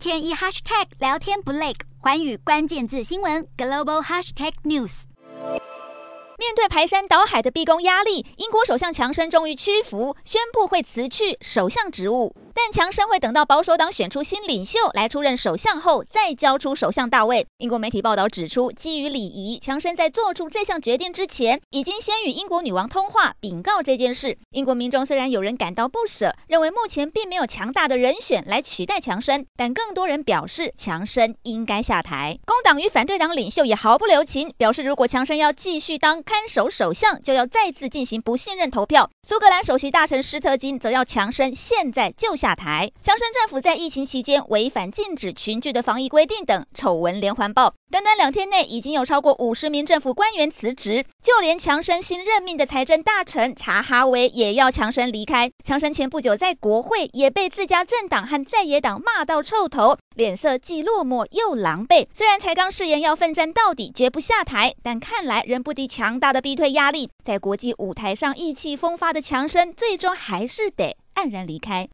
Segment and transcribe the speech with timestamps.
[0.00, 5.02] 天一 hashtag 聊天不累，环宇关键字新闻 global hashtag news。
[6.38, 12.34] 面对排山倒海的逼宫压力，英国首相强生终于屈服，宣布会辞去首相职务。
[12.62, 17.46] 但强生会等到保守党选出新领袖来出任首相后，再交出首相大位。
[17.56, 24.36] 英国媒体报道指出，基于礼仪，强生在做出这项决定之前，已经先与英国女王通话，禀告这件事。
[24.50, 32.38] 英国民众虽然有人感到不舍，认为目前并没有强大的人选来取代强生，但更多人表示强生应该下台。
[32.44, 39.08] 工党与反对党领袖也毫不留情，表示如果强生要继续当看守首相，就要再次进行不信任投票。
[39.26, 42.49] 苏格兰首席大臣施特金则要强生现在就下。
[42.50, 55.48] 下台，强生政府在疫情期间违反禁止群聚的防疫规定等丑闻连环爆，短短两天内已经有超过五十名政府官员辞职，就连强生新任命的财政大臣查哈维也要强生离开。
[55.62, 62.08] 强生前不久在国会也被自家政党和在野党骂到臭头，脸色既落寞又狼狈。
[62.12, 71.86] 虽然才刚誓言要奋战到底，绝不下台，但看来仍不敌强大的逼退压力，在国际舞台上意气风发的强生，最终还是得黯然离开。